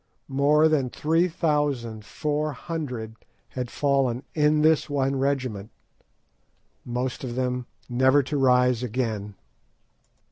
[0.33, 3.17] More than three thousand four hundred
[3.49, 5.69] had fallen in this one regiment,
[6.83, 9.35] most of them never to rise again.